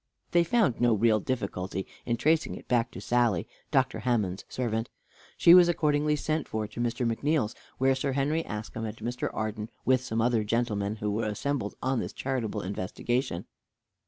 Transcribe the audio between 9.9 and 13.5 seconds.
some other gentlemen, were assembled on this charitable investigation.